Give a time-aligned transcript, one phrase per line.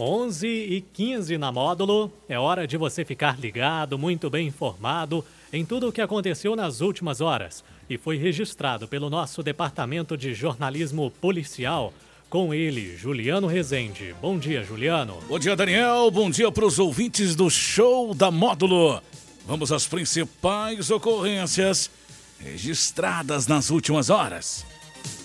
[0.00, 2.10] 11 e 15 na módulo.
[2.28, 6.80] É hora de você ficar ligado, muito bem informado em tudo o que aconteceu nas
[6.80, 11.92] últimas horas e foi registrado pelo nosso Departamento de Jornalismo Policial.
[12.30, 14.14] Com ele, Juliano Rezende.
[14.22, 15.18] Bom dia, Juliano.
[15.28, 16.10] Bom dia, Daniel.
[16.12, 19.02] Bom dia para os ouvintes do show da Módulo.
[19.44, 21.90] Vamos às principais ocorrências
[22.38, 24.64] registradas nas últimas horas.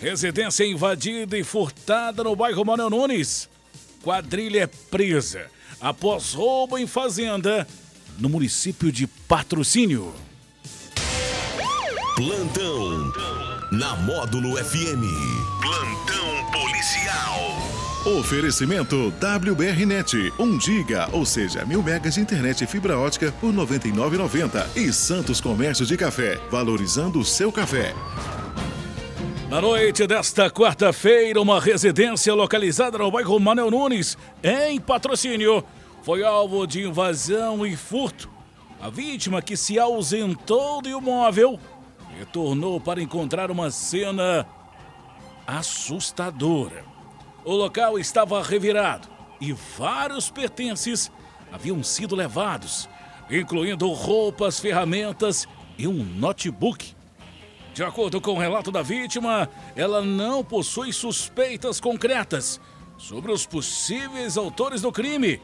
[0.02, 3.48] Residência invadida e furtada no bairro Manuel Nunes.
[4.06, 5.48] Quadrilha é presa
[5.82, 7.68] após roubo em fazenda
[8.20, 10.14] no município de Patrocínio.
[12.16, 13.12] Plantão
[13.72, 15.02] na Módulo FM.
[15.60, 18.20] Plantão policial.
[18.20, 23.58] Oferecimento WBRnet, 1 giga, ou seja, mil megas de internet e fibra ótica por R$
[23.58, 24.68] 99,90.
[24.76, 27.96] E Santos Comércio de Café, valorizando o seu café.
[29.56, 35.64] Na noite desta quarta-feira, uma residência localizada no bairro Manuel Nunes, em patrocínio,
[36.04, 38.30] foi alvo de invasão e furto.
[38.82, 41.58] A vítima, que se ausentou do imóvel,
[42.20, 44.46] retornou para encontrar uma cena
[45.48, 46.84] assustadora.
[47.46, 49.08] O local estava revirado
[49.40, 51.10] e vários pertences
[51.50, 52.90] haviam sido levados,
[53.32, 56.95] incluindo roupas, ferramentas e um notebook.
[57.76, 62.58] De acordo com o relato da vítima, ela não possui suspeitas concretas
[62.98, 65.42] sobre os possíveis autores do crime.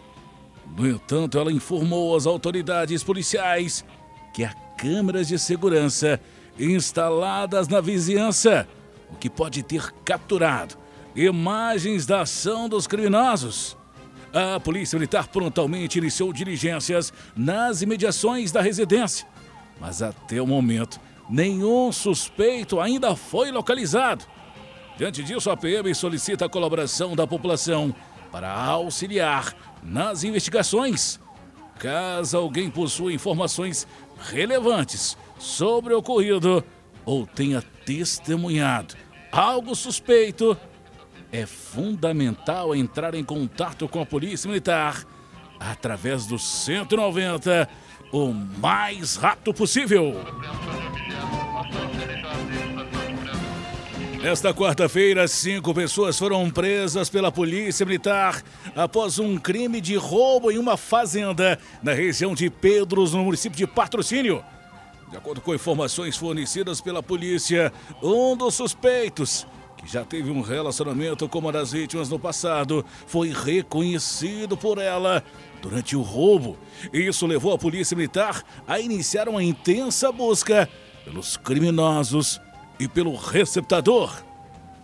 [0.78, 3.84] No entanto, ela informou às autoridades policiais
[4.34, 6.22] que há câmeras de segurança
[6.58, 8.66] instaladas na vizinhança,
[9.10, 10.78] o que pode ter capturado
[11.14, 13.76] imagens da ação dos criminosos.
[14.34, 19.28] A Polícia Militar prontamente iniciou diligências nas imediações da residência,
[19.82, 20.98] mas até o momento
[21.32, 24.26] nenhum suspeito ainda foi localizado.
[24.98, 27.96] Diante disso, a PM solicita a colaboração da população
[28.32, 31.20] para auxiliar nas investigações.
[31.80, 33.88] Caso alguém possua informações
[34.30, 36.64] relevantes sobre o ocorrido
[37.06, 38.96] ou tenha testemunhado
[39.32, 40.58] algo suspeito,
[41.32, 45.04] é fundamental entrar em contato com a Polícia Militar
[45.60, 47.70] através do 190
[48.12, 50.14] o mais rápido possível.
[54.22, 58.44] Nesta quarta-feira, cinco pessoas foram presas pela Polícia Militar
[58.76, 63.66] após um crime de roubo em uma fazenda na região de Pedros, no município de
[63.66, 64.46] Patrocínio.
[65.10, 71.28] De acordo com informações fornecidas pela polícia, um dos suspeitos, que já teve um relacionamento
[71.28, 75.24] com uma das vítimas no passado, foi reconhecido por ela
[75.64, 76.60] durante o roubo.
[76.94, 80.70] Isso levou a Polícia Militar a iniciar uma intensa busca
[81.04, 82.40] pelos criminosos
[82.82, 84.12] e pelo receptador.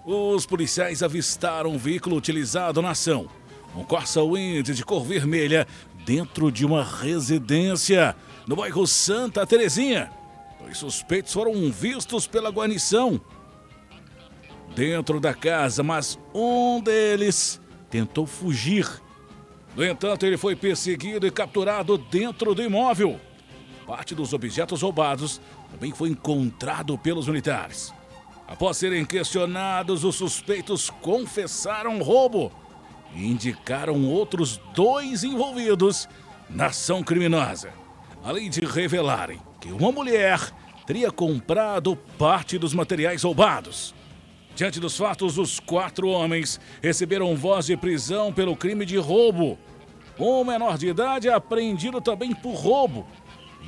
[0.05, 3.27] Os policiais avistaram um veículo utilizado na ação,
[3.75, 5.67] um Corsa Wind de cor vermelha,
[6.05, 8.15] dentro de uma residência
[8.45, 10.11] no bairro Santa Terezinha.
[10.61, 13.19] Dois suspeitos foram vistos pela guarnição
[14.75, 17.59] dentro da casa, mas um deles
[17.89, 18.87] tentou fugir.
[19.75, 23.19] No entanto, ele foi perseguido e capturado dentro do imóvel.
[23.87, 25.39] Parte dos objetos roubados
[25.71, 27.93] também foi encontrado pelos militares.
[28.45, 32.51] Após serem questionados, os suspeitos confessaram roubo
[33.15, 36.07] e indicaram outros dois envolvidos
[36.49, 37.71] na ação criminosa,
[38.25, 40.37] além de revelarem que uma mulher
[40.85, 43.95] teria comprado parte dos materiais roubados.
[44.53, 49.57] Diante dos fatos, os quatro homens receberam voz de prisão pelo crime de roubo.
[50.19, 53.07] Um menor de idade é apreendido também por roubo.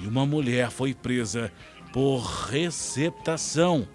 [0.01, 1.51] E uma mulher foi presa
[1.91, 3.87] por receptação.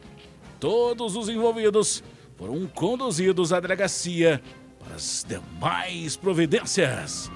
[0.61, 2.03] Todos os envolvidos
[2.37, 4.43] foram conduzidos à delegacia
[4.79, 7.31] para as demais providências.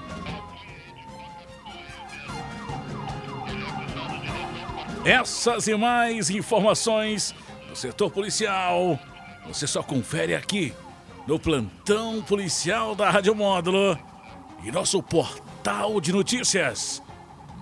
[5.05, 7.35] Essas e mais informações
[7.69, 8.99] do setor policial
[9.49, 10.75] você só confere aqui
[11.27, 13.99] no plantão policial da Rádio Módulo
[14.63, 17.03] e nosso portal de notícias